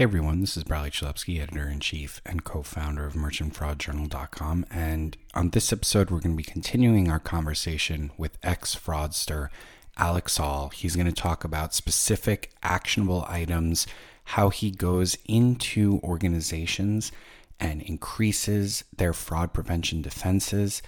[0.00, 4.64] Hey everyone, this is Bradley Chalupski, editor in chief and co founder of merchantfraudjournal.com.
[4.70, 9.50] And on this episode, we're going to be continuing our conversation with ex fraudster
[9.98, 10.70] Alex Saul.
[10.70, 13.86] He's going to talk about specific actionable items,
[14.24, 17.12] how he goes into organizations
[17.60, 20.80] and increases their fraud prevention defenses.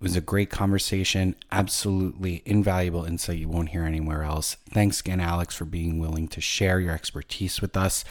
[0.00, 4.56] It was a great conversation, absolutely invaluable insight you won't hear anywhere else.
[4.70, 8.06] Thanks again, Alex, for being willing to share your expertise with us.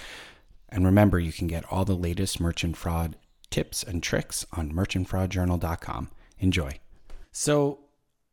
[0.74, 3.16] And remember, you can get all the latest merchant fraud
[3.52, 6.10] tips and tricks on merchantfraudjournal.com.
[6.40, 6.80] Enjoy.
[7.32, 7.82] So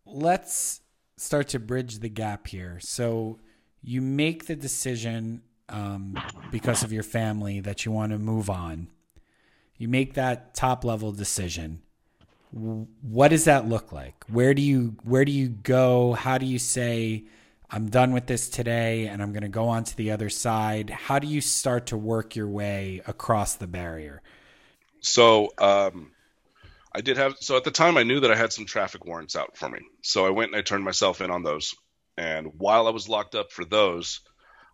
[0.06, 0.80] let's
[1.18, 2.78] start to bridge the gap here.
[2.80, 3.38] So
[3.82, 6.18] you make the decision um,
[6.50, 8.88] because of your family that you want to move on.
[9.76, 11.82] You make that top level decision.
[12.52, 14.24] What does that look like?
[14.28, 16.14] Where do you where do you go?
[16.14, 17.24] How do you say
[17.72, 20.90] I'm done with this today and I'm going to go on to the other side.
[20.90, 24.22] How do you start to work your way across the barrier?
[25.00, 26.10] So, um,
[26.92, 29.36] I did have, so at the time I knew that I had some traffic warrants
[29.36, 29.78] out for me.
[30.02, 31.74] So I went and I turned myself in on those.
[32.16, 34.20] And while I was locked up for those,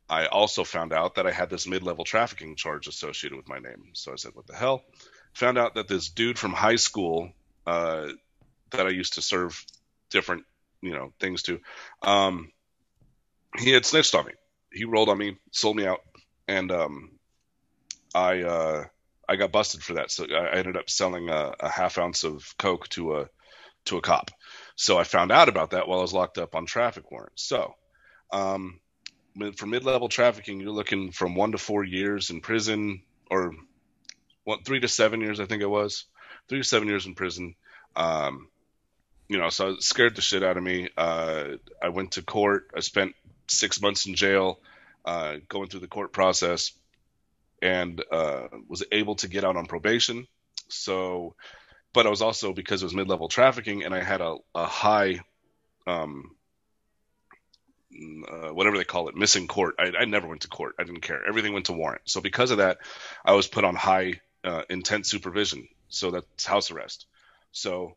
[0.08, 3.58] I also found out that I had this mid level trafficking charge associated with my
[3.58, 3.90] name.
[3.92, 4.82] So I said, what the hell?
[5.34, 7.30] Found out that this dude from high school
[7.66, 8.08] uh,
[8.70, 9.62] that I used to serve
[10.08, 10.44] different,
[10.80, 11.60] you know, things to,
[12.02, 12.50] um,
[13.58, 14.32] he had snitched on me.
[14.72, 16.00] He rolled on me, sold me out,
[16.48, 17.10] and um,
[18.14, 18.84] I uh,
[19.28, 20.10] I got busted for that.
[20.10, 23.28] So I ended up selling a, a, half ounce of coke to a
[23.86, 24.30] to a cop.
[24.74, 27.42] So I found out about that while I was locked up on traffic warrants.
[27.42, 27.74] So
[28.32, 28.80] um,
[29.56, 33.54] for mid-level trafficking, you're looking from one to four years in prison, or
[34.44, 36.04] what, three to seven years, I think it was,
[36.48, 37.54] three to seven years in prison.
[37.94, 38.48] Um,
[39.28, 40.88] you know, so it scared the shit out of me.
[40.96, 42.70] Uh, I went to court.
[42.76, 43.14] I spent
[43.48, 44.60] six months in jail,
[45.04, 46.72] uh, going through the court process,
[47.62, 50.26] and uh, was able to get out on probation.
[50.68, 51.34] So,
[51.92, 55.20] but I was also because it was mid-level trafficking, and I had a, a high,
[55.86, 56.34] um,
[58.28, 59.76] uh, whatever they call it, missing court.
[59.78, 60.74] I, I, never went to court.
[60.78, 61.26] I didn't care.
[61.26, 62.02] Everything went to warrant.
[62.04, 62.78] So because of that,
[63.24, 65.68] I was put on high uh, intense supervision.
[65.88, 67.06] So that's house arrest.
[67.52, 67.96] So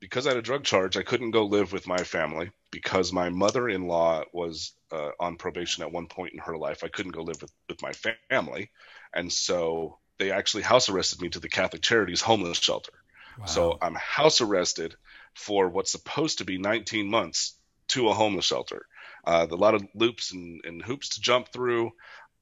[0.00, 3.30] because I had a drug charge, I couldn't go live with my family because my
[3.30, 6.84] mother-in-law was uh, on probation at one point in her life.
[6.84, 7.92] I couldn't go live with, with my
[8.30, 8.70] family,
[9.14, 12.92] and so they actually house arrested me to the Catholic Charities homeless shelter.
[13.38, 13.46] Wow.
[13.46, 14.96] So I'm house arrested
[15.34, 17.54] for what's supposed to be 19 months
[17.88, 18.86] to a homeless shelter.
[19.26, 21.92] Uh, a lot of loops and, and, hoops to jump through,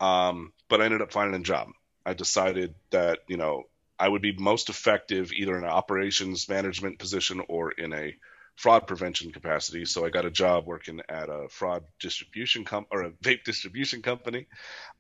[0.01, 1.69] um, but I ended up finding a job.
[2.05, 3.65] I decided that you know
[3.99, 8.17] I would be most effective either in an operations management position or in a
[8.57, 9.85] fraud prevention capacity.
[9.85, 14.03] So I got a job working at a fraud distribution com- or a vape distribution
[14.03, 14.47] company.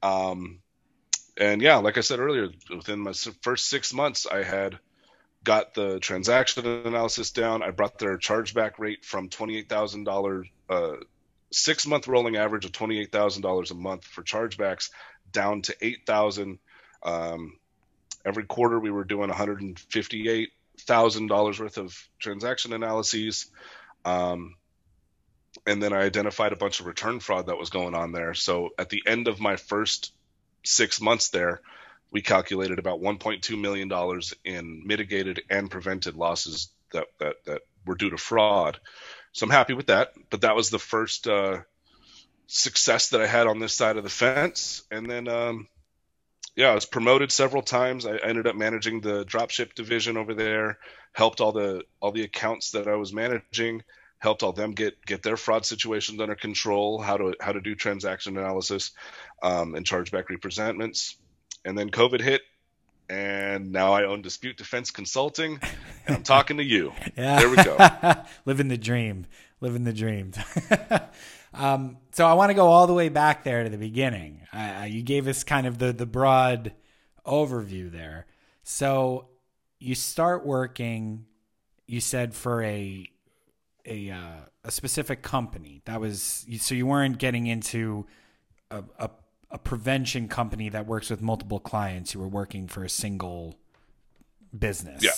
[0.02, 0.60] Um,
[1.36, 3.12] and yeah, like I said earlier, within my
[3.42, 4.78] first six months, I had
[5.42, 7.62] got the transaction analysis down.
[7.62, 10.48] I brought their chargeback rate from twenty-eight thousand uh, dollars,
[11.52, 14.90] six-month rolling average of twenty-eight thousand dollars a month for chargebacks
[15.30, 16.58] down to eight thousand.
[17.02, 17.58] Um,
[18.24, 23.50] every quarter, we were doing one hundred and fifty-eight thousand dollars worth of transaction analyses.
[24.04, 24.56] Um,
[25.66, 28.34] and then I identified a bunch of return fraud that was going on there.
[28.34, 30.12] So at the end of my first
[30.64, 31.60] six months there,
[32.10, 37.94] we calculated about 1.2 million dollars in mitigated and prevented losses that, that that were
[37.94, 38.78] due to fraud.
[39.32, 40.12] So I'm happy with that.
[40.30, 41.60] But that was the first uh,
[42.46, 44.82] success that I had on this side of the fence.
[44.90, 45.68] And then um,
[46.56, 48.06] yeah, I was promoted several times.
[48.06, 50.78] I ended up managing the dropship division over there.
[51.12, 53.82] Helped all the all the accounts that I was managing.
[54.18, 57.00] Helped all them get get their fraud situations under control.
[57.00, 58.92] How to how to do transaction analysis,
[59.42, 61.16] um, and chargeback representments.
[61.64, 62.42] And then COVID hit,
[63.08, 65.58] and now I own Dispute Defense Consulting.
[66.06, 66.92] And I'm talking to you.
[67.16, 67.40] yeah.
[67.40, 68.14] There we go.
[68.44, 69.26] Living the dream.
[69.60, 70.32] Living the dream.
[71.54, 74.40] Um, so I want to go all the way back there to the beginning.
[74.52, 76.72] Uh, you gave us kind of the the broad
[77.26, 78.26] overview there.
[78.62, 79.28] So
[79.78, 81.26] you start working.
[81.86, 83.08] You said for a
[83.86, 88.06] a uh, a specific company that was so you weren't getting into
[88.70, 89.10] a, a
[89.50, 92.14] a prevention company that works with multiple clients.
[92.14, 93.56] You were working for a single
[94.56, 95.02] business.
[95.02, 95.12] Yeah.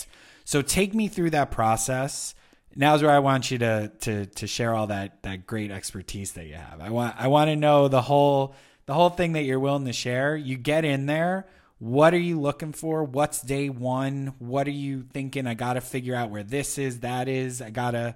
[0.45, 2.35] So take me through that process
[2.77, 6.47] now's where I want you to to to share all that that great expertise that
[6.47, 6.81] you have.
[6.81, 8.55] I want I want to know the whole
[8.87, 10.37] the whole thing that you're willing to share.
[10.37, 11.47] You get in there.
[11.79, 13.05] What are you looking for?
[13.05, 14.35] What's day one?
[14.39, 15.47] What are you thinking?
[15.47, 17.61] I got to figure out where this is, that is.
[17.61, 18.15] I got to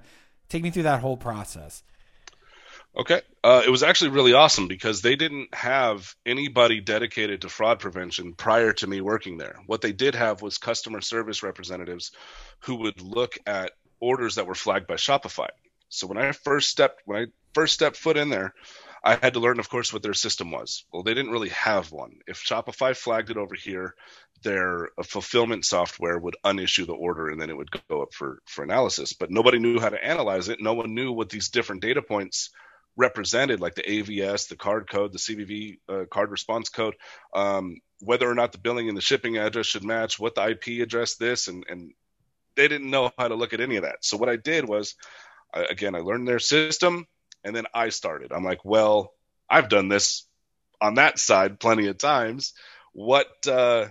[0.48, 1.82] take me through that whole process.
[2.96, 3.20] Okay.
[3.44, 8.32] Uh, it was actually really awesome because they didn't have anybody dedicated to fraud prevention
[8.32, 9.56] prior to me working there.
[9.66, 12.12] What they did have was customer service representatives
[12.60, 15.48] who would look at orders that were flagged by Shopify.
[15.88, 18.54] So when I first stepped when I first stepped foot in there,
[19.02, 20.84] I had to learn, of course, what their system was.
[20.92, 22.18] Well, they didn't really have one.
[22.26, 23.94] If Shopify flagged it over here,
[24.42, 28.62] their fulfillment software would unissue the order and then it would go up for, for
[28.62, 29.12] analysis.
[29.12, 30.60] But nobody knew how to analyze it.
[30.60, 32.50] No one knew what these different data points
[32.96, 36.94] represented, like the AVS, the card code, the CVV uh, card response code,
[37.34, 40.82] um, whether or not the billing and the shipping address should match, what the IP
[40.82, 41.92] address this, and, and
[42.60, 44.04] they didn't know how to look at any of that.
[44.04, 44.94] So what I did was,
[45.52, 47.06] I, again, I learned their system
[47.42, 48.32] and then I started.
[48.32, 49.14] I'm like, well,
[49.48, 50.26] I've done this
[50.78, 52.52] on that side plenty of times.
[52.92, 53.86] What uh,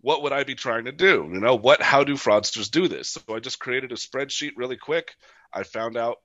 [0.00, 1.28] what would I be trying to do?
[1.32, 3.10] You know, what how do fraudsters do this?
[3.10, 5.16] So I just created a spreadsheet really quick.
[5.52, 6.18] I found out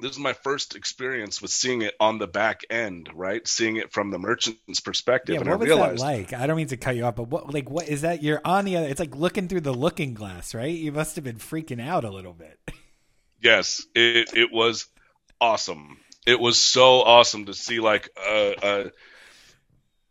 [0.00, 3.46] this is my first experience with seeing it on the back end, right?
[3.46, 5.34] Seeing it from the merchant's perspective.
[5.34, 6.32] Yeah, and what I was realized, that like?
[6.32, 8.22] I don't mean to cut you off, but what like what is that?
[8.22, 8.86] You're on the other.
[8.86, 10.74] It's like looking through the looking glass, right?
[10.74, 12.58] You must have been freaking out a little bit.
[13.42, 14.86] yes, it it was
[15.40, 15.98] awesome.
[16.26, 18.84] It was so awesome to see like uh, uh,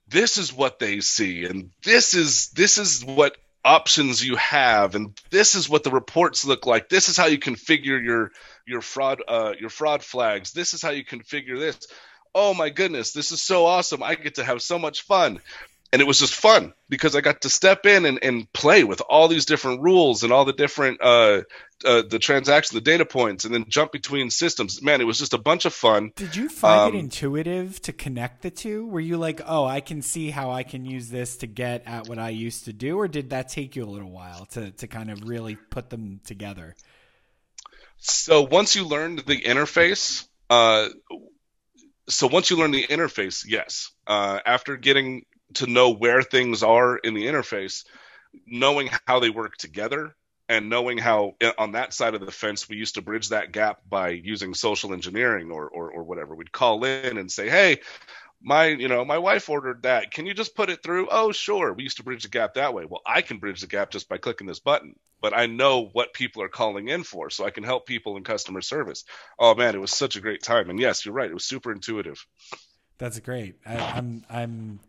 [0.07, 5.19] this is what they see, and this is this is what options you have, and
[5.29, 6.89] this is what the reports look like.
[6.89, 8.31] This is how you configure your
[8.65, 10.53] your fraud uh, your fraud flags.
[10.53, 11.77] This is how you configure this.
[12.33, 14.01] Oh my goodness, this is so awesome!
[14.01, 15.41] I get to have so much fun
[15.93, 19.01] and it was just fun because I got to step in and, and play with
[19.01, 21.41] all these different rules and all the different uh,
[21.85, 24.81] uh, the transaction, the data points, and then jump between systems.
[24.81, 26.11] Man, it was just a bunch of fun.
[26.15, 28.87] Did you find Um, it intuitive to connect the two?
[28.87, 32.07] Were you like, oh, I can see how I can use this to get at
[32.07, 34.87] what I used to do, or did that take you a little while to to
[34.87, 36.75] kind of really put them together?
[37.97, 40.89] So once you learned the interface, uh,
[42.07, 43.91] so once you learn the interface, yes.
[44.05, 45.25] Uh, after getting
[45.55, 47.85] to know where things are in the interface,
[48.45, 50.15] knowing how they work together,
[50.49, 53.51] and knowing how eh, on that side of the fence we used to bridge that
[53.51, 56.35] gap by using social engineering or, or, or whatever.
[56.35, 57.81] We'd call in and say, "Hey,
[58.41, 60.11] my you know my wife ordered that.
[60.11, 61.73] Can you just put it through?" Oh, sure.
[61.73, 62.85] We used to bridge the gap that way.
[62.85, 66.13] Well, I can bridge the gap just by clicking this button, but I know what
[66.13, 69.03] people are calling in for, so I can help people in customer service.
[69.37, 70.69] Oh man, it was such a great time.
[70.69, 71.29] And yes, you're right.
[71.29, 72.25] It was super intuitive.
[72.97, 73.55] That's great.
[73.65, 74.79] I, I'm I'm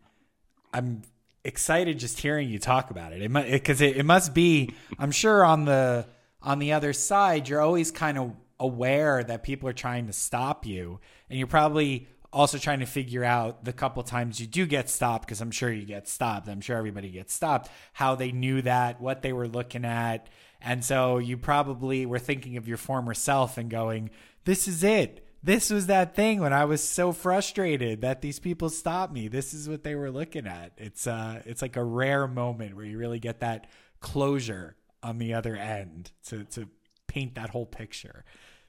[0.73, 1.01] I'm
[1.49, 3.21] excited just hearing you talk about it.
[3.21, 4.73] It because it, it, must be.
[4.97, 6.07] I'm sure on the
[6.41, 10.65] on the other side, you're always kind of aware that people are trying to stop
[10.65, 10.99] you,
[11.29, 15.25] and you're probably also trying to figure out the couple times you do get stopped
[15.25, 16.47] because I'm sure you get stopped.
[16.47, 17.69] I'm sure everybody gets stopped.
[17.91, 20.27] How they knew that, what they were looking at,
[20.61, 24.11] and so you probably were thinking of your former self and going,
[24.45, 28.69] "This is it." This was that thing when I was so frustrated that these people
[28.69, 29.27] stopped me.
[29.27, 30.73] This is what they were looking at.
[30.77, 33.67] It's uh it's like a rare moment where you really get that
[34.01, 36.67] closure on the other end to to
[37.07, 38.25] paint that whole picture.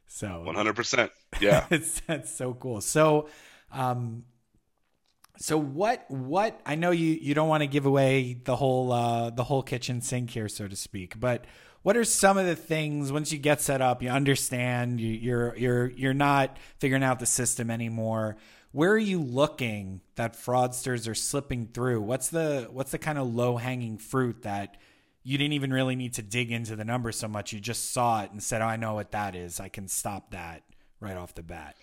[0.07, 1.11] So 100%.
[1.41, 1.67] Yeah.
[1.71, 2.81] it's that's so cool.
[2.81, 3.29] So
[3.73, 4.25] um
[5.39, 9.31] so what what I know you you don't want to give away the whole uh
[9.31, 11.47] the whole kitchen sink here so to speak, but
[11.83, 15.57] what are some of the things once you get set up, you understand, you, you're
[15.57, 18.37] you're you're not figuring out the system anymore.
[18.73, 22.03] Where are you looking that fraudsters are slipping through?
[22.03, 24.77] What's the what's the kind of low hanging fruit that
[25.23, 27.53] you didn't even really need to dig into the number so much?
[27.53, 29.59] You just saw it and said, oh, "I know what that is.
[29.59, 30.63] I can stop that
[31.01, 31.77] right off the bat."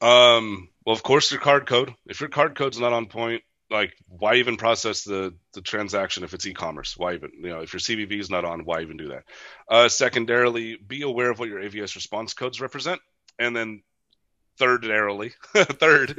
[0.00, 0.70] Um.
[0.84, 1.94] Well, of course, your card code.
[2.06, 6.34] If your card code's not on point, like why even process the the transaction if
[6.34, 6.96] it's e-commerce?
[6.96, 9.24] Why even you know if your cvv is not on why even do that?
[9.68, 13.00] Uh, secondarily be aware of what your avs response codes represent.
[13.38, 13.82] And then
[14.58, 16.16] thirdarily third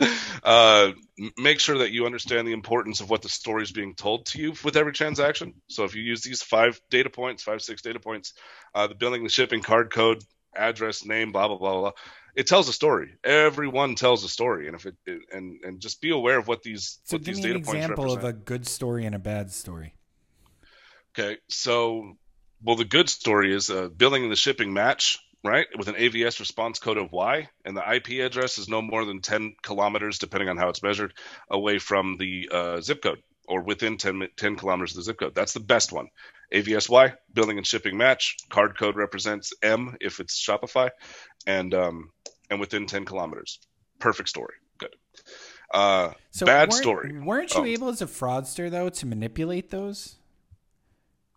[0.42, 0.90] uh,
[1.36, 4.40] make sure that you understand the importance of what the story is being told to
[4.40, 5.52] you with every transaction.
[5.68, 8.32] So if you use these five data points five six data points
[8.74, 10.22] uh, the billing the shipping card code
[10.56, 11.92] address name blah blah blah blah
[12.34, 13.16] it tells a story.
[13.22, 16.62] Everyone tells a story, and if it, it and and just be aware of what
[16.62, 19.50] these so what give these me an example of a good story and a bad
[19.50, 19.94] story.
[21.16, 22.16] Okay, so
[22.62, 26.40] well, the good story is uh, billing and the shipping match right with an AVS
[26.40, 30.48] response code of Y, and the IP address is no more than 10 kilometers, depending
[30.48, 31.12] on how it's measured,
[31.50, 35.34] away from the uh, zip code or within 10, 10 kilometers of the zip code.
[35.34, 36.08] That's the best one.
[36.52, 38.36] AVSY, billing and shipping match.
[38.48, 40.90] Card code represents M if it's Shopify,
[41.46, 42.10] and um,
[42.50, 43.58] and within 10 kilometers.
[43.98, 44.54] Perfect story.
[44.78, 44.94] Good.
[45.72, 47.18] Uh, So bad weren't- story.
[47.20, 47.66] Weren't you Oh.
[47.66, 50.16] able as a fraudster though to manipulate those?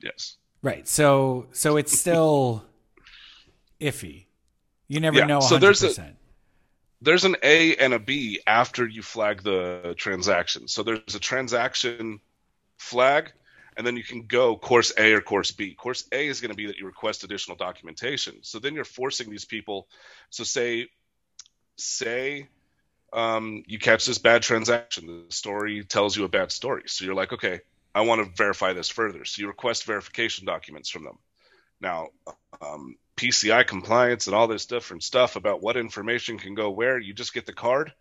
[0.02, 0.38] Yes.
[0.62, 0.88] Right.
[0.88, 2.66] So so it's still
[3.80, 4.26] iffy.
[4.88, 5.50] You never Yeah, know 100%.
[5.50, 6.16] so there's a-
[7.02, 10.68] there's an A and a B after you flag the transaction.
[10.68, 12.20] So there's a transaction
[12.78, 13.32] flag,
[13.76, 15.74] and then you can go course A or course B.
[15.74, 18.36] Course A is going to be that you request additional documentation.
[18.42, 19.88] So then you're forcing these people.
[20.32, 20.88] So say,
[21.76, 22.50] say,
[23.14, 25.26] um, you catch this bad transaction.
[25.28, 26.84] The story tells you a bad story.
[26.88, 27.62] So you're like, okay,
[27.94, 29.24] I want to verify this further.
[29.26, 31.18] So you request verification documents from them.
[31.80, 32.08] Now,
[32.62, 37.00] um, PCI compliance and all this different stuff about what information can go where.
[37.00, 37.92] You just get the card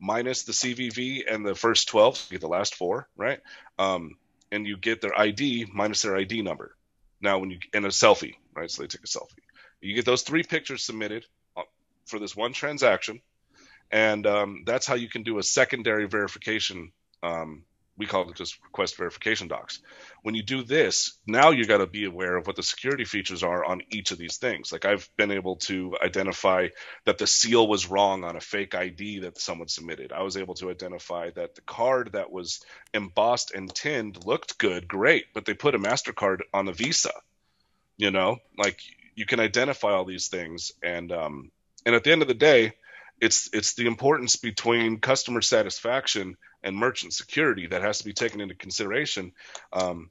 [0.00, 3.40] minus the CVV and the first 12, so you get the last four, right?
[3.78, 4.16] Um,
[4.50, 6.74] and you get their ID minus their ID number.
[7.20, 8.70] Now, when you and a selfie, right?
[8.70, 9.44] So they take a selfie.
[9.80, 11.62] You get those three pictures submitted uh,
[12.06, 13.20] for this one transaction,
[13.90, 16.92] and um, that's how you can do a secondary verification.
[17.22, 17.64] Um,
[17.96, 19.80] we call it just request verification docs.
[20.22, 23.42] When you do this, now you got to be aware of what the security features
[23.42, 24.72] are on each of these things.
[24.72, 26.68] Like I've been able to identify
[27.04, 30.12] that the seal was wrong on a fake ID that someone submitted.
[30.12, 32.60] I was able to identify that the card that was
[32.94, 37.12] embossed and tinned looked good, great, but they put a MasterCard on a Visa.
[37.96, 38.80] You know, like
[39.14, 41.50] you can identify all these things and um,
[41.84, 42.72] and at the end of the day,
[43.20, 48.40] it's it's the importance between customer satisfaction and merchant security that has to be taken
[48.40, 49.32] into consideration.
[49.72, 50.10] Um,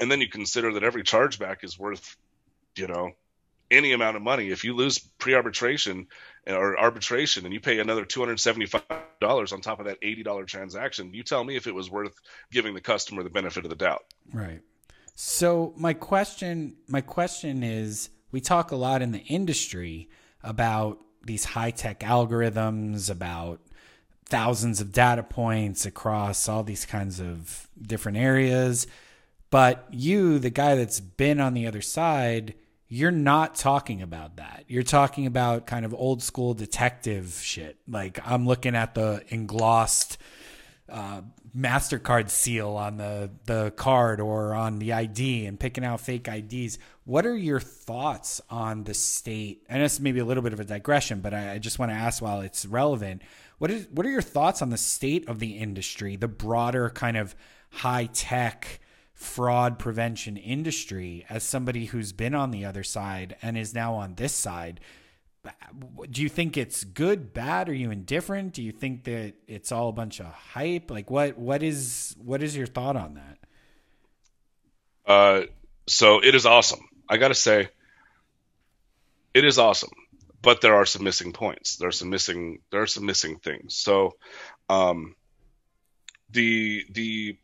[0.00, 2.16] and then you consider that every chargeback is worth,
[2.76, 3.12] you know,
[3.70, 4.50] any amount of money.
[4.50, 6.08] If you lose pre-arbitration
[6.46, 11.42] or arbitration and you pay another $275 on top of that $80 transaction, you tell
[11.42, 12.14] me if it was worth
[12.50, 14.04] giving the customer the benefit of the doubt.
[14.32, 14.60] Right.
[15.14, 20.10] So my question my question is we talk a lot in the industry
[20.42, 23.60] about these high-tech algorithms about
[24.26, 28.86] thousands of data points across all these kinds of different areas.
[29.50, 32.54] But you, the guy that's been on the other side,
[32.88, 34.64] you're not talking about that.
[34.68, 37.78] You're talking about kind of old school detective shit.
[37.88, 40.18] Like I'm looking at the englossed
[40.88, 41.22] uh,
[41.56, 46.78] Mastercard seal on the the card or on the ID and picking out fake IDs.
[47.04, 49.64] What are your thoughts on the state?
[49.68, 51.90] And this may be a little bit of a digression, but I, I just want
[51.92, 53.22] to ask while it's relevant.
[53.58, 57.16] What is what are your thoughts on the state of the industry, the broader kind
[57.16, 57.34] of
[57.70, 58.80] high tech
[59.12, 61.24] fraud prevention industry?
[61.28, 64.80] As somebody who's been on the other side and is now on this side,
[66.10, 67.68] do you think it's good, bad?
[67.68, 68.54] Are you indifferent?
[68.54, 70.90] Do you think that it's all a bunch of hype?
[70.90, 73.38] Like what what is what is your thought on that?
[75.06, 75.42] Uh,
[75.86, 76.88] so it is awesome.
[77.08, 77.68] I got to say,
[79.34, 79.90] it is awesome,
[80.44, 81.76] but there are some missing points.
[81.76, 82.60] There are some missing.
[82.70, 83.76] There are some missing things.
[83.76, 84.12] So,
[84.68, 85.16] um,
[86.30, 87.38] the the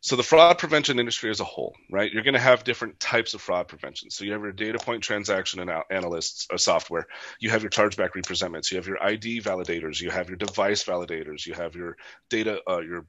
[0.00, 2.12] so the fraud prevention industry as a whole, right?
[2.12, 4.10] You're going to have different types of fraud prevention.
[4.10, 7.06] So you have your data point transaction and analysts or software.
[7.40, 8.70] You have your chargeback representments.
[8.70, 10.00] You have your ID validators.
[10.00, 11.46] You have your device validators.
[11.46, 11.96] You have your
[12.28, 13.06] data, uh, your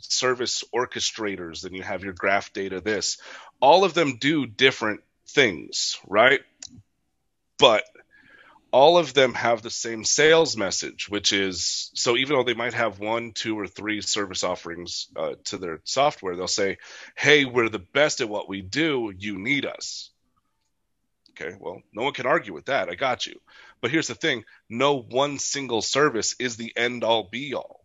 [0.00, 1.62] service orchestrators.
[1.62, 2.80] Then you have your graph data.
[2.80, 3.18] This,
[3.60, 6.40] all of them do different things, right?
[7.60, 7.84] But
[8.72, 12.74] all of them have the same sales message, which is so even though they might
[12.74, 16.78] have one, two, or three service offerings uh, to their software, they'll say,
[17.16, 19.12] Hey, we're the best at what we do.
[19.16, 20.10] You need us.
[21.30, 22.88] Okay, well, no one can argue with that.
[22.88, 23.40] I got you.
[23.80, 27.84] But here's the thing no one single service is the end all be all.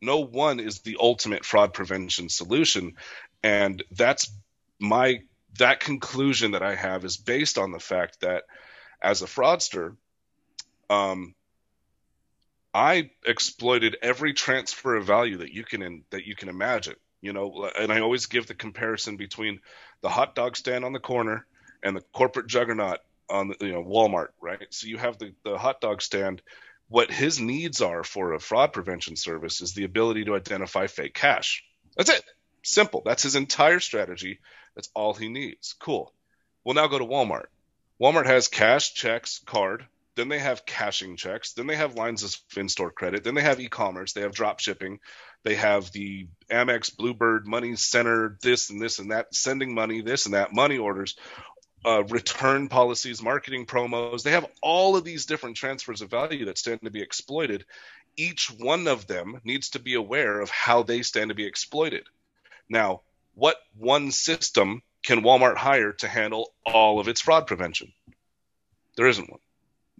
[0.00, 2.94] No one is the ultimate fraud prevention solution.
[3.42, 4.30] And that's
[4.78, 5.20] my
[5.58, 8.44] that conclusion that I have is based on the fact that
[9.02, 9.96] as a fraudster,
[10.88, 11.34] um,
[12.72, 16.96] I exploited every transfer of value that you can in, that you can imagine.
[17.20, 19.60] You know, and I always give the comparison between
[20.00, 21.46] the hot dog stand on the corner
[21.82, 24.66] and the corporate juggernaut on the, you know Walmart, right?
[24.70, 26.42] So you have the the hot dog stand.
[26.88, 31.14] What his needs are for a fraud prevention service is the ability to identify fake
[31.14, 31.62] cash.
[31.96, 32.24] That's it.
[32.62, 33.02] Simple.
[33.04, 34.40] That's his entire strategy.
[34.74, 35.74] That's all he needs.
[35.78, 36.12] Cool.
[36.64, 37.46] We'll now go to Walmart.
[38.00, 41.52] Walmart has cash, checks, card, then they have cashing checks.
[41.52, 43.24] Then they have lines of in-store credit.
[43.24, 44.12] Then they have e-commerce.
[44.12, 45.00] They have drop shipping.
[45.44, 50.26] They have the Amex, Bluebird, Money Center, this and this and that, sending money, this
[50.26, 51.16] and that, money orders,
[51.86, 54.22] uh, return policies, marketing promos.
[54.22, 57.64] They have all of these different transfers of value that stand to be exploited.
[58.16, 62.04] Each one of them needs to be aware of how they stand to be exploited.
[62.68, 63.02] Now,
[63.34, 67.92] what one system can Walmart hire to handle all of its fraud prevention?
[68.96, 69.40] There isn't one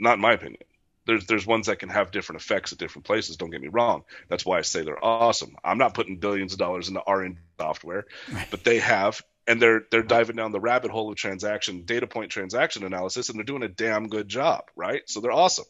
[0.01, 0.63] not in my opinion.
[1.07, 3.37] There's there's ones that can have different effects at different places.
[3.37, 4.05] Don't get me wrong.
[4.29, 5.57] That's why I say they're awesome.
[5.63, 8.49] I'm not putting billions of dollars into R&D software, right.
[8.51, 12.31] but they have and they're they're diving down the rabbit hole of transaction data point
[12.31, 15.65] transaction analysis and they're doing a damn good job right so they're awesome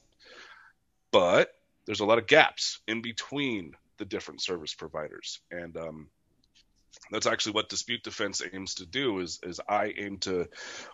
[1.12, 1.54] but
[1.86, 6.08] there's a lot of gaps in between the different service providers and um,
[7.10, 10.46] that's actually what dispute defense aims to do is, is i aim to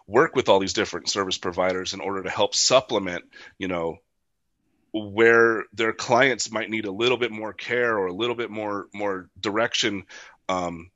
[0.07, 3.25] work with all these different service providers in order to help supplement
[3.59, 3.97] you know
[4.93, 8.87] where their clients might need a little bit more care or a little bit more
[8.95, 10.05] more direction
[10.49, 10.91] um,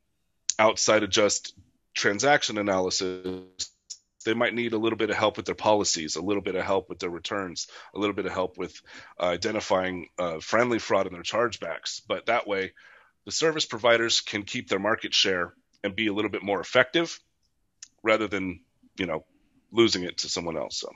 [0.59, 1.55] outside of just
[1.95, 3.71] transaction analysis
[4.25, 6.65] they might need a little bit of help with their policies, a little bit of
[6.65, 8.81] help with their returns, a little bit of help with
[9.19, 12.03] uh, identifying uh, friendly fraud in their chargebacks.
[12.07, 12.73] But that way,
[13.25, 17.19] the service providers can keep their market share and be a little bit more effective
[18.03, 18.61] rather than,
[18.97, 19.25] you know,
[19.73, 20.79] losing it to someone else.
[20.79, 20.91] So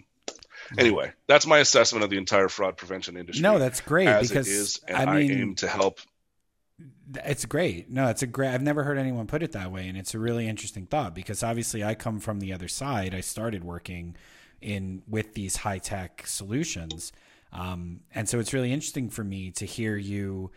[0.79, 3.43] anyway, that's my assessment of the entire fraud prevention industry.
[3.43, 6.01] No, that's great because it is, and I I, mean, aim to help.
[7.25, 7.91] It's great.
[7.91, 8.49] No, it's a great.
[8.49, 11.43] I've never heard anyone put it that way, and it's a really interesting thought because
[11.43, 13.15] obviously I come from the other side.
[13.15, 14.17] I started working
[14.61, 17.13] in with these high tech solutions,
[17.53, 20.51] um, and so it's really interesting for me to hear you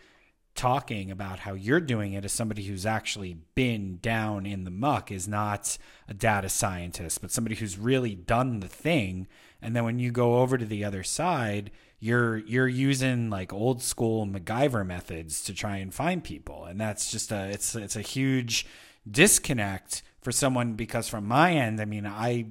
[0.58, 5.12] talking about how you're doing it as somebody who's actually been down in the muck
[5.12, 9.28] is not a data scientist but somebody who's really done the thing.
[9.62, 13.80] And then when you go over to the other side you're you're using like old
[13.82, 16.64] school MacGyver methods to try and find people.
[16.64, 18.66] And that's just a it's it's a huge
[19.08, 22.46] disconnect for someone because from my end I mean I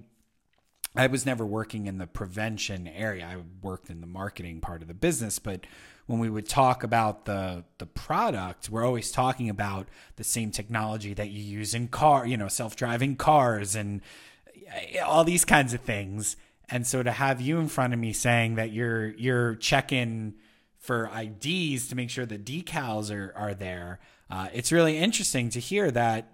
[0.98, 3.26] I was never working in the prevention area.
[3.26, 5.66] I worked in the marketing part of the business, but
[6.08, 11.14] when we would talk about the the product, we're always talking about the same technology
[11.14, 14.02] that you use in car, you know, self-driving cars and
[15.06, 16.36] all these kinds of things.
[16.70, 20.36] And so to have you in front of me saying that you're you're checking
[20.80, 24.00] for IDs to make sure the decals are are there,
[24.30, 26.32] uh, it's really interesting to hear that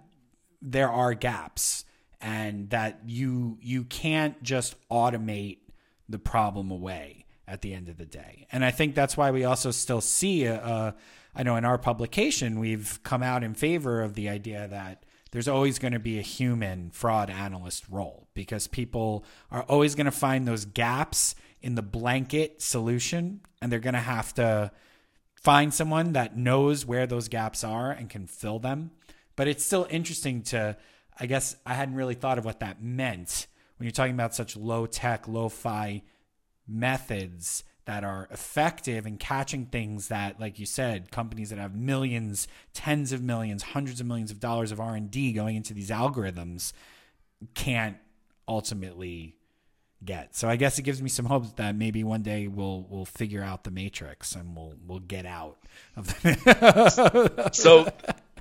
[0.62, 1.84] there are gaps
[2.24, 5.58] and that you you can't just automate
[6.08, 8.46] the problem away at the end of the day.
[8.50, 10.94] And I think that's why we also still see a, a
[11.34, 15.48] I know in our publication we've come out in favor of the idea that there's
[15.48, 20.10] always going to be a human fraud analyst role because people are always going to
[20.10, 24.70] find those gaps in the blanket solution and they're going to have to
[25.34, 28.92] find someone that knows where those gaps are and can fill them.
[29.36, 30.76] But it's still interesting to
[31.18, 33.46] I guess I hadn't really thought of what that meant
[33.76, 36.02] when you're talking about such low tech, lo fi
[36.66, 42.48] methods that are effective in catching things that, like you said, companies that have millions,
[42.72, 45.90] tens of millions, hundreds of millions of dollars of R and D going into these
[45.90, 46.72] algorithms
[47.52, 47.98] can't
[48.48, 49.36] ultimately
[50.02, 50.34] get.
[50.34, 53.42] So I guess it gives me some hope that maybe one day we'll we'll figure
[53.42, 55.58] out the matrix and we'll we'll get out
[55.96, 57.92] of the So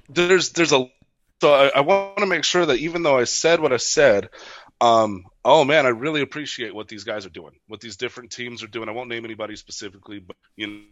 [0.09, 0.89] there's there's a
[1.43, 4.29] so I, I want to make sure that even though I said what I said,
[4.79, 8.63] um, oh man, I really appreciate what these guys are doing, what these different teams
[8.63, 8.87] are doing.
[8.87, 10.83] I won't name anybody specifically, but you know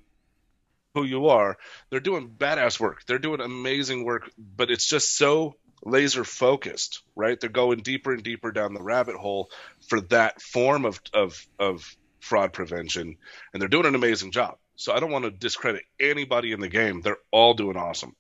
[0.94, 1.58] who you are.
[1.90, 3.06] They're doing badass work.
[3.06, 7.40] They're doing amazing work, but it's just so laser focused, right?
[7.40, 9.50] They're going deeper and deeper down the rabbit hole
[9.88, 13.16] for that form of of of fraud prevention,
[13.54, 14.58] and they're doing an amazing job.
[14.76, 17.00] So I don't want to discredit anybody in the game.
[17.00, 18.18] They're all doing awesome.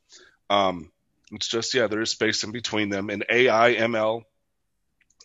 [0.50, 0.91] Um,
[1.32, 4.24] it's just yeah, there is space in between them, and AI, ML,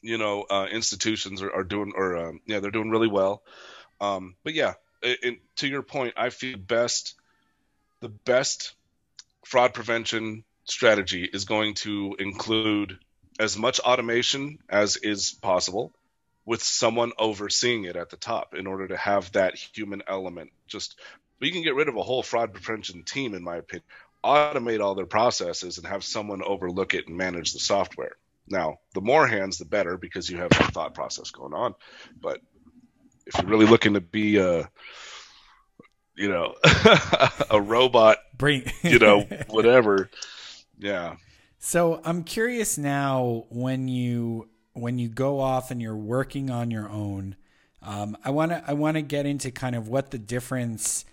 [0.03, 3.43] you know, uh, institutions are, are doing or um, yeah, they're doing really well.
[4.01, 7.15] Um, but yeah, it, it, to your point, I feel best
[8.01, 8.75] the best
[9.45, 12.99] fraud prevention strategy is going to include
[13.39, 15.93] as much automation as is possible
[16.45, 20.99] with someone overseeing it at the top in order to have that human element just
[21.41, 23.85] you can get rid of a whole fraud prevention team in my opinion
[24.27, 28.17] automate all their processes and have someone overlook it and manage the software.
[28.49, 31.75] Now, the more hands, the better because you have that thought process going on.
[32.21, 32.41] But
[33.27, 34.69] if you're really looking to be a,
[36.15, 36.55] you know,
[37.51, 40.11] a robot, Bring you know, whatever,
[40.79, 41.17] yeah.
[41.59, 46.89] So I'm curious now when you when you go off and you're working on your
[46.89, 47.37] own.
[47.83, 51.05] Um, I want to I want to get into kind of what the difference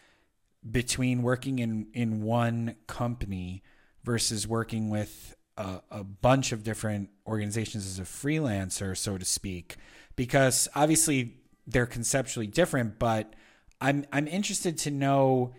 [0.70, 3.64] between working in in one company
[4.04, 9.76] versus working with a, a, bunch of different organizations as a freelancer, so to speak,
[10.16, 13.00] because obviously they're conceptually different.
[13.00, 13.34] But
[13.80, 15.54] I'm I'm interested to know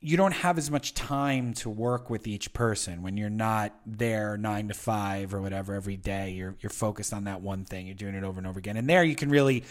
[0.00, 4.36] you don't have as much time to work with each person when you're not there
[4.36, 6.30] nine to five or whatever every day.
[6.30, 7.86] You're you're focused on that one thing.
[7.86, 9.64] You're doing it over and over again, and there you can really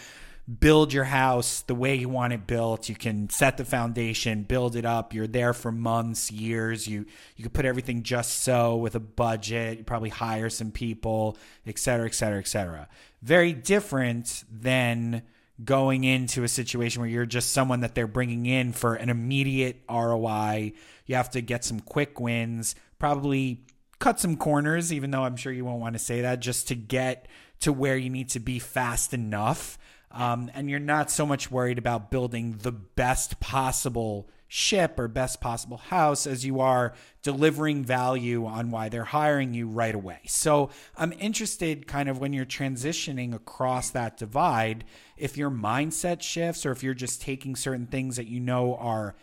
[0.48, 2.88] build your house the way you want it built.
[2.88, 5.12] You can set the foundation, build it up.
[5.12, 6.86] You're there for months, years.
[6.86, 7.04] You
[7.36, 9.78] you could put everything just so with a budget.
[9.78, 12.88] You probably hire some people, et cetera, et cetera, et cetera.
[13.22, 15.22] Very different than
[15.64, 19.82] going into a situation where you're just someone that they're bringing in for an immediate
[19.90, 20.72] ROI.
[21.06, 23.64] You have to get some quick wins, probably
[23.98, 26.76] cut some corners, even though I'm sure you won't want to say that, just to
[26.76, 27.26] get
[27.60, 29.78] to where you need to be fast enough.
[30.10, 35.40] Um, and you're not so much worried about building the best possible ship or best
[35.42, 40.20] possible house as you are delivering value on why they're hiring you right away.
[40.26, 44.84] So I'm interested kind of when you're transitioning across that divide,
[45.18, 49.14] if your mindset shifts or if you're just taking certain things that you know are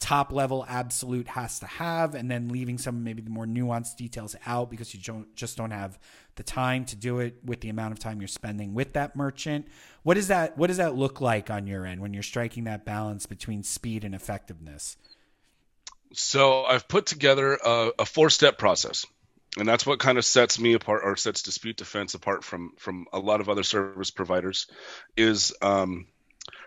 [0.00, 4.34] top level absolute has to have and then leaving some maybe the more nuanced details
[4.46, 5.98] out because you don't just don't have
[6.36, 9.68] the time to do it with the amount of time you're spending with that merchant.
[10.02, 12.84] What does that what does that look like on your end when you're striking that
[12.84, 14.96] balance between speed and effectiveness?
[16.12, 19.06] So i've put together a, a four step process
[19.58, 23.06] and that's what kind of sets me apart or sets dispute defense apart from from
[23.12, 24.66] a lot of other service providers
[25.16, 26.06] is um,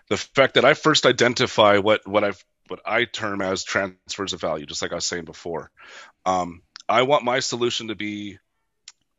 [0.10, 4.42] the fact that I first identify what what I've what I term as transfers of
[4.42, 5.72] value, just like I was saying before.
[6.26, 8.40] Um, I want my solution to be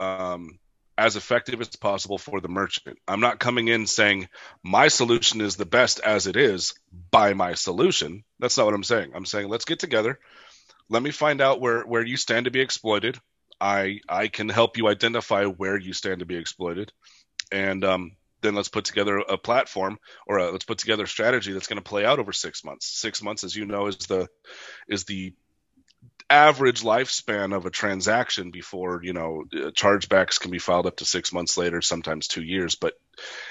[0.00, 0.58] um,
[0.96, 2.98] as effective as possible for the merchant.
[3.08, 4.28] I'm not coming in saying
[4.62, 6.74] my solution is the best as it is
[7.10, 8.24] by my solution.
[8.38, 9.12] That's not what I'm saying.
[9.14, 10.18] I'm saying let's get together.
[10.88, 13.18] Let me find out where where you stand to be exploited.
[13.60, 16.92] I I can help you identify where you stand to be exploited,
[17.50, 18.12] and um,
[18.44, 21.78] then let's put together a platform or a, let's put together a strategy that's going
[21.78, 22.86] to play out over six months.
[22.86, 24.28] Six months, as you know, is the
[24.88, 25.32] is the
[26.30, 31.04] average lifespan of a transaction before you know uh, chargebacks can be filed up to
[31.04, 32.74] six months later, sometimes two years.
[32.74, 32.94] But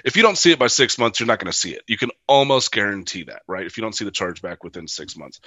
[0.06, 1.82] if you don't see it by six months, you're not going to see it.
[1.88, 3.66] You can almost guarantee that, right?
[3.66, 5.42] If you don't see the chargeback within six months.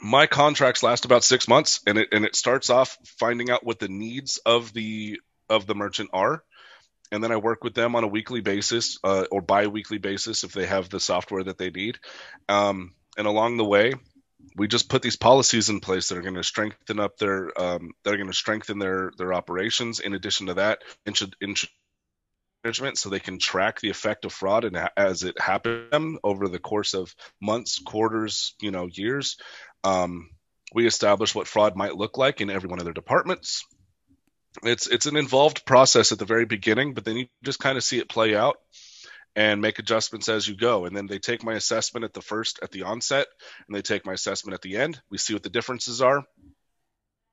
[0.00, 3.78] My contracts last about six months, and it and it starts off finding out what
[3.78, 6.42] the needs of the of the merchant are
[7.14, 10.52] and then I work with them on a weekly basis uh, or bi-weekly basis if
[10.52, 11.98] they have the software that they need.
[12.48, 13.94] Um, and along the way,
[14.56, 17.92] we just put these policies in place that are going to strengthen up their um,
[18.02, 20.00] that are going to strengthen their their operations.
[20.00, 20.82] In addition to that,
[22.64, 26.58] management so they can track the effect of fraud and as it happens over the
[26.58, 29.36] course of months, quarters, you know, years.
[29.84, 30.30] Um,
[30.72, 33.64] we establish what fraud might look like in every one of their departments
[34.62, 37.84] it's it's an involved process at the very beginning, but then you just kind of
[37.84, 38.56] see it play out
[39.36, 40.84] and make adjustments as you go.
[40.84, 43.26] And then they take my assessment at the first at the onset,
[43.66, 45.00] and they take my assessment at the end.
[45.10, 46.24] We see what the differences are.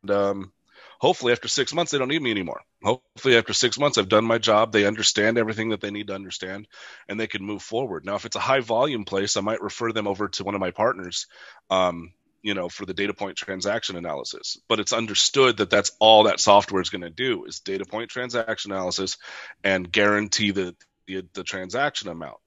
[0.01, 0.51] And, um,
[0.99, 2.61] hopefully, after six months, they don't need me anymore.
[2.83, 4.71] Hopefully, after six months, I've done my job.
[4.71, 6.67] They understand everything that they need to understand,
[7.07, 8.03] and they can move forward.
[8.03, 10.61] Now, if it's a high volume place, I might refer them over to one of
[10.61, 11.27] my partners.
[11.69, 16.23] Um, you know for the data point transaction analysis but it's understood that that's all
[16.23, 19.17] that software is going to do is data point transaction analysis
[19.63, 20.75] and guarantee the,
[21.07, 22.37] the the transaction amount.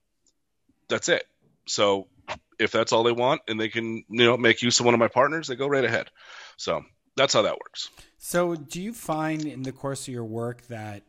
[0.87, 1.25] That's it.
[1.67, 2.07] So
[2.59, 4.99] if that's all they want and they can you know make use of one of
[4.99, 6.09] my partners they go right ahead.
[6.57, 6.83] So
[7.15, 7.89] that's how that works.
[8.17, 11.03] So do you find in the course of your work that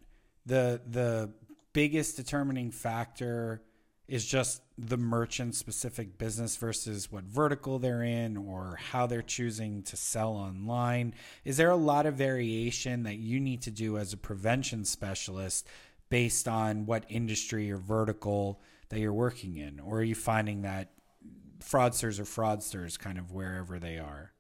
[0.45, 1.33] the the
[1.73, 3.63] biggest determining factor
[4.09, 9.83] is just the merchant specific business versus what vertical they're in or how they're choosing
[9.83, 11.15] to sell online?
[11.45, 15.67] Is there a lot of variation that you need to do as a prevention specialist
[16.09, 19.81] based on what industry or vertical that you're working in?
[19.81, 20.91] Or are you finding that
[21.61, 24.33] fraudsters are fraudsters kind of wherever they are?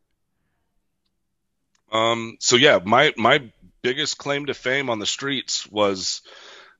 [1.91, 3.51] Um, so yeah, my my
[3.83, 6.23] biggest claim to fame on the streets was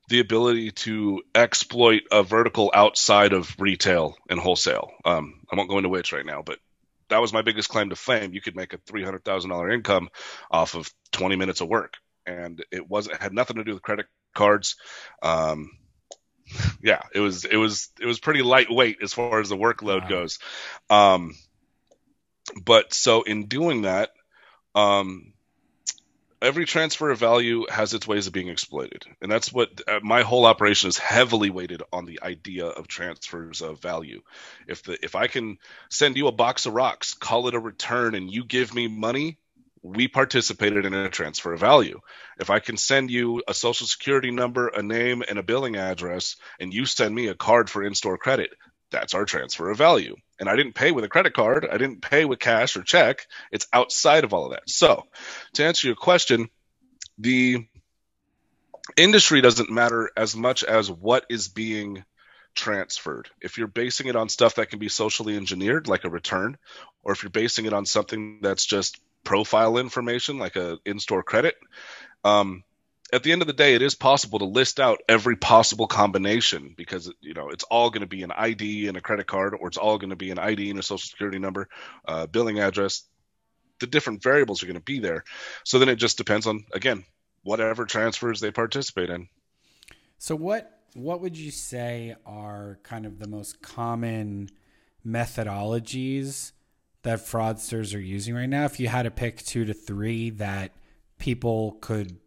[0.07, 4.91] the ability to exploit a vertical outside of retail and wholesale.
[5.03, 6.59] Um, I won't go into which right now, but
[7.09, 8.33] that was my biggest claim to fame.
[8.33, 10.09] You could make a three hundred thousand dollar income
[10.49, 14.07] off of twenty minutes of work, and it wasn't had nothing to do with credit
[14.33, 14.75] cards.
[15.21, 15.71] Um,
[16.81, 20.09] yeah, it was it was it was pretty lightweight as far as the workload wow.
[20.09, 20.39] goes.
[20.89, 21.35] Um,
[22.63, 24.11] but so in doing that,
[24.73, 25.33] um,
[26.41, 29.05] every transfer of value has its ways of being exploited.
[29.21, 33.61] And that's what uh, my whole operation is heavily weighted on the idea of transfers
[33.61, 34.21] of value.
[34.67, 35.57] If the if i can
[35.89, 39.37] send you a box of rocks call it a return and you give me money
[39.83, 41.99] we participated in a transfer of value.
[42.39, 46.35] If i can send you a social security number a name and a billing address
[46.59, 48.51] and you send me a card for in-store credit
[48.91, 50.15] that's our transfer of value.
[50.39, 51.67] And I didn't pay with a credit card.
[51.69, 53.27] I didn't pay with cash or check.
[53.51, 54.69] It's outside of all of that.
[54.69, 55.03] So,
[55.53, 56.49] to answer your question,
[57.17, 57.65] the
[58.95, 62.03] industry doesn't matter as much as what is being
[62.55, 63.29] transferred.
[63.41, 66.57] If you're basing it on stuff that can be socially engineered, like a return,
[67.03, 71.55] or if you're basing it on something that's just profile information, like a in-store credit,
[72.23, 72.63] um,
[73.13, 76.73] at the end of the day, it is possible to list out every possible combination
[76.75, 79.67] because you know it's all going to be an ID and a credit card, or
[79.67, 81.69] it's all going to be an ID and a social security number,
[82.07, 83.03] uh, billing address.
[83.79, 85.23] The different variables are going to be there.
[85.63, 87.05] So then it just depends on again
[87.43, 89.29] whatever transfers they participate in.
[90.17, 94.49] So what what would you say are kind of the most common
[95.05, 96.51] methodologies
[97.03, 98.65] that fraudsters are using right now?
[98.65, 100.71] If you had to pick two to three that
[101.19, 102.17] people could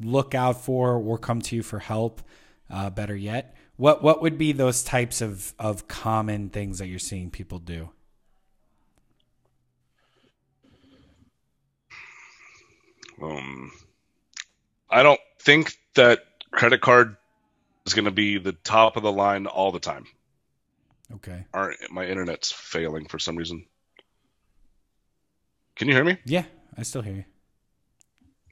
[0.00, 2.22] look out for or come to you for help,
[2.70, 6.98] uh, better yet, what what would be those types of of common things that you're
[6.98, 7.90] seeing people do?
[13.22, 13.72] Um,
[14.90, 17.16] I don't think that credit card
[17.86, 20.04] is going to be the top of the line all the time.
[21.14, 21.46] Okay.
[21.54, 23.64] Our, my internet's failing for some reason.
[25.76, 26.18] Can you hear me?
[26.24, 26.44] Yeah,
[26.76, 27.24] I still hear you.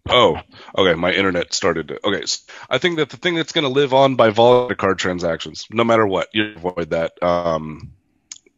[0.09, 0.39] Oh,
[0.77, 0.95] okay.
[0.95, 1.89] My internet started.
[1.89, 4.75] To, okay, so I think that the thing that's going to live on by volume
[4.77, 7.21] card transactions, no matter what, you avoid that.
[7.23, 7.93] Um,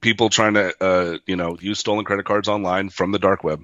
[0.00, 3.62] people trying to, uh, you know, use stolen credit cards online from the dark web.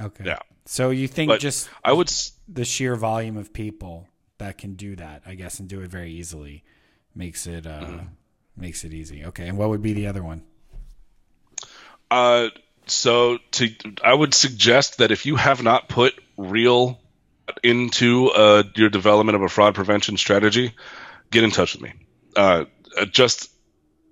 [0.00, 0.24] Okay.
[0.24, 0.38] Yeah.
[0.64, 2.08] So you think But just I would.
[2.08, 5.90] s- the sheer volume of people that can do that, I guess, and do it
[5.90, 6.64] very easily
[7.14, 8.06] makes it uh, Mm-hmm.
[8.56, 9.24] makes it easy.
[9.24, 9.48] Okay.
[9.48, 10.42] And what would be the other one?
[12.10, 12.48] Uh,
[12.86, 13.70] so to
[14.04, 17.00] I would suggest that if you have not put real
[17.62, 20.74] into uh, your development of a fraud prevention strategy,
[21.30, 21.92] get in touch with me.
[22.34, 22.64] Uh,
[23.10, 23.50] just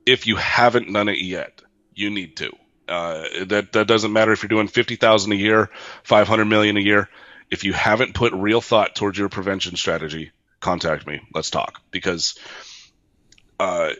[0.06, 1.62] if you haven't done it yet,
[1.94, 2.52] you need to.
[2.86, 5.70] Uh, that that doesn't matter if you're doing fifty thousand a year,
[6.02, 7.08] five hundred million a year.
[7.50, 11.20] If you haven't put real thought towards your prevention strategy, contact me.
[11.32, 12.38] Let's talk because
[13.58, 13.90] uh,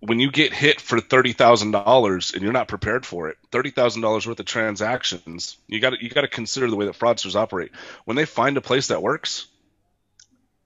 [0.00, 3.70] when you get hit for thirty thousand dollars and you're not prepared for it, thirty
[3.70, 7.34] thousand dollars worth of transactions, you got you got to consider the way that fraudsters
[7.34, 7.72] operate.
[8.04, 9.46] When they find a place that works,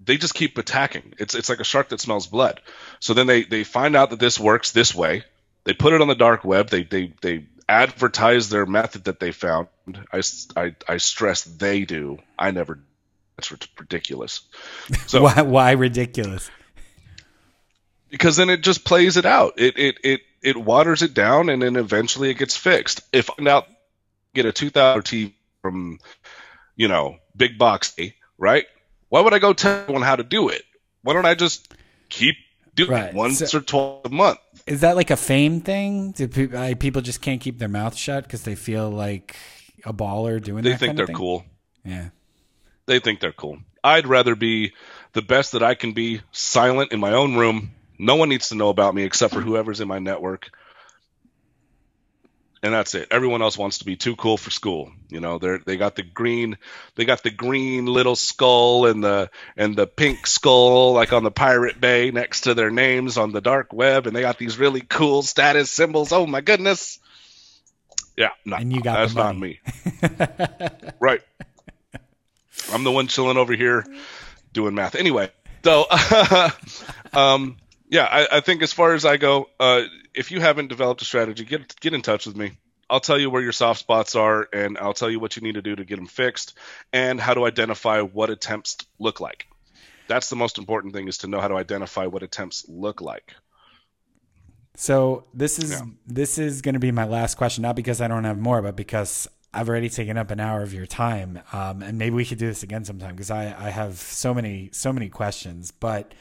[0.00, 1.14] they just keep attacking.
[1.18, 2.60] It's it's like a shark that smells blood.
[3.00, 5.24] So then they they find out that this works this way.
[5.64, 6.68] They put it on the dark web.
[6.68, 9.68] They they they advertise their method that they found.
[10.12, 10.22] I
[10.56, 12.18] I, I stress they do.
[12.38, 12.80] I never.
[13.36, 14.42] That's ridiculous.
[15.06, 16.50] So why, why ridiculous?
[18.12, 19.54] Because then it just plays it out.
[19.58, 23.00] It it it it waters it down, and then eventually it gets fixed.
[23.12, 23.64] If I now
[24.34, 25.98] get a two thousand TV from,
[26.76, 27.96] you know, big box,
[28.38, 28.66] right?
[29.08, 30.62] Why would I go tell everyone how to do it?
[31.02, 31.74] Why don't I just
[32.08, 32.36] keep
[32.74, 33.08] doing Right.
[33.08, 34.38] it once So- or twice a month?
[34.66, 36.12] Is that like a fame thing?
[36.12, 39.36] Do people, like, people just can't keep their mouth shut because they feel like
[39.84, 41.16] a baller doing They that think kind they're of thing?
[41.16, 41.44] cool.
[41.84, 42.08] Yeah.
[42.86, 43.58] They think they're cool.
[43.84, 44.72] I'd rather be
[45.12, 47.72] the best that I can be, silent in my own room.
[48.02, 50.50] No one needs to know about me except for whoever's in my network.
[52.60, 53.06] And that's it.
[53.12, 54.90] Everyone else wants to be too cool for school.
[55.08, 56.58] You know, they're they got the green
[56.96, 61.30] they got the green little skull and the and the pink skull like on the
[61.30, 64.80] Pirate Bay next to their names on the dark web and they got these really
[64.80, 66.10] cool status symbols.
[66.10, 66.98] Oh my goodness.
[68.16, 69.60] Yeah, no, And you got that's not me.
[71.00, 71.22] right.
[72.72, 73.84] I'm the one chilling over here
[74.52, 74.96] doing math.
[74.96, 75.30] Anyway,
[75.64, 75.86] so
[77.12, 77.56] um,
[77.92, 79.82] yeah, I, I think as far as I go, uh,
[80.14, 82.52] if you haven't developed a strategy, get get in touch with me.
[82.88, 85.56] I'll tell you where your soft spots are, and I'll tell you what you need
[85.56, 86.56] to do to get them fixed,
[86.94, 89.44] and how to identify what attempts look like.
[90.08, 93.34] That's the most important thing is to know how to identify what attempts look like.
[94.74, 95.84] So this is Yeah.
[96.06, 98.74] this is going to be my last question, not because I don't have more, but
[98.74, 102.38] because I've already taken up an hour of your time, um, and maybe we could
[102.38, 105.72] do this again sometime because I, I have so many so many questions.
[105.72, 106.14] But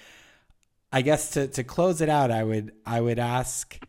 [0.92, 3.80] I guess to to close it out, I would I would ask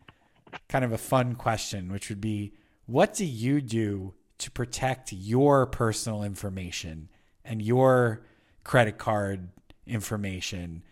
[0.69, 2.53] kind of a fun question, which would be,
[2.87, 7.09] what do you do to protect your personal information
[7.45, 8.25] and your
[8.65, 9.49] credit card
[9.87, 10.83] information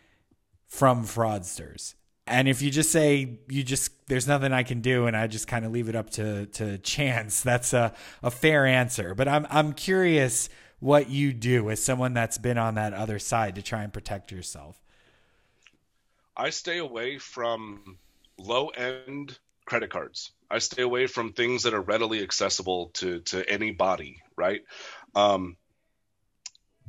[0.67, 1.95] from fraudsters.
[2.27, 5.49] And if you just say you just there's nothing I can do and I just
[5.49, 7.93] kind of leave it up to to chance, that's a,
[8.23, 9.15] a fair answer.
[9.15, 13.57] But I'm I'm curious what you do as someone that's been on that other side
[13.57, 14.81] to try and protect yourself.
[16.41, 17.99] I stay away from
[18.39, 20.33] low end credit cards.
[20.51, 24.63] I stay away from things that are readily accessible to to anybody, right?
[25.15, 25.59] Um,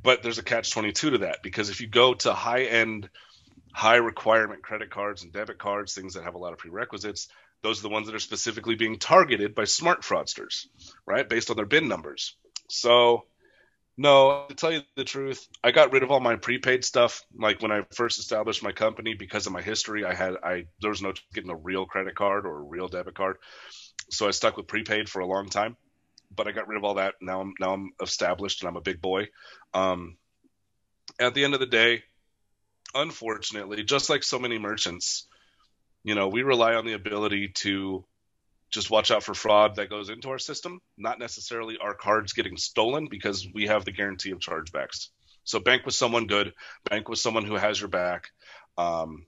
[0.02, 3.10] but there's a catch 22 to that because if you go to high end,
[3.74, 7.28] high requirement credit cards and debit cards, things that have a lot of prerequisites,
[7.62, 10.68] those are the ones that are specifically being targeted by smart fraudsters,
[11.06, 11.28] right?
[11.28, 12.38] Based on their BIN numbers.
[12.70, 13.26] So
[14.02, 17.24] No, to tell you the truth, I got rid of all my prepaid stuff.
[17.38, 20.90] Like when I first established my company, because of my history, I had I there
[20.90, 23.38] was no getting a real credit card or a real debit card,
[24.10, 25.78] so I stuck with prepaid for a long time.
[26.36, 27.14] But I got rid of all that.
[27.22, 29.28] Now I'm now I'm established and I'm a big boy.
[29.76, 30.18] Um,
[31.20, 32.02] at the end of the day,
[32.96, 35.28] unfortunately, just like so many merchants,
[36.04, 38.04] you know, we rely on the ability to
[38.72, 42.58] just watch out for fraud that goes into our system, not necessarily our cards getting
[42.58, 45.10] stolen because we have the guarantee of chargebacks.
[45.44, 46.54] So bank with someone good,
[46.90, 48.30] bank with someone who has your back.
[48.78, 49.26] Um,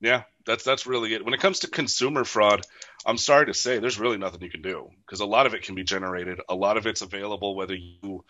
[0.00, 1.24] yeah, that's that's really it.
[1.24, 2.62] When it comes to consumer fraud,
[3.04, 5.62] I'm sorry to say there's really nothing you can do because a lot of it
[5.62, 6.40] can be generated.
[6.48, 8.24] A lot of it's available whether you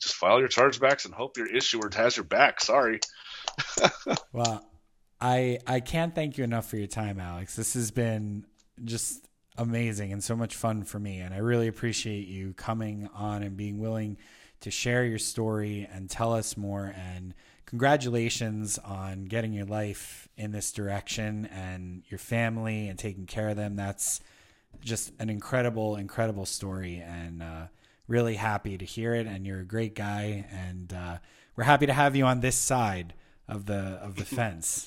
[0.00, 2.60] just file your chargebacks and hope your issuer has your back.
[2.60, 3.00] Sorry.
[4.32, 4.67] well,
[5.20, 7.56] I I can't thank you enough for your time, Alex.
[7.56, 8.44] This has been
[8.84, 9.26] just
[9.56, 13.56] amazing and so much fun for me, and I really appreciate you coming on and
[13.56, 14.16] being willing
[14.60, 16.94] to share your story and tell us more.
[16.96, 17.34] And
[17.66, 23.56] congratulations on getting your life in this direction and your family and taking care of
[23.56, 23.76] them.
[23.76, 24.20] That's
[24.80, 27.66] just an incredible, incredible story, and uh,
[28.06, 29.26] really happy to hear it.
[29.26, 31.18] And you're a great guy, and uh,
[31.56, 33.14] we're happy to have you on this side
[33.48, 34.86] of the of the fence.